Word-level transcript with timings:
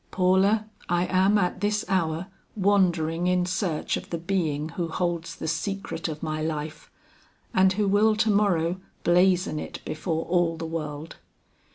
"Paula, 0.09 0.65
I 0.89 1.05
am 1.05 1.37
at 1.37 1.61
this 1.61 1.85
hour 1.87 2.25
wandering 2.55 3.27
in 3.27 3.45
search 3.45 3.97
of 3.97 4.09
the 4.09 4.17
being 4.17 4.69
who 4.69 4.87
holds 4.87 5.35
the 5.35 5.47
secret 5.47 6.07
of 6.07 6.23
my 6.23 6.41
life 6.41 6.89
and 7.53 7.73
who 7.73 7.87
will 7.87 8.15
to 8.15 8.31
morrow 8.31 8.81
blazon 9.03 9.59
it 9.59 9.79
before 9.85 10.25
all 10.25 10.57
the 10.57 10.65
world. 10.65 11.17